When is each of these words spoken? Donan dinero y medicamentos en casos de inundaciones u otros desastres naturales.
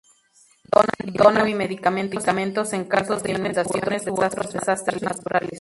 Donan 0.63 1.05
dinero 1.43 1.47
y 1.47 1.53
medicamentos 1.53 2.73
en 2.73 2.85
casos 2.85 3.21
de 3.21 3.33
inundaciones 3.33 4.07
u 4.07 4.15
otros 4.19 4.51
desastres 4.51 5.03
naturales. 5.03 5.49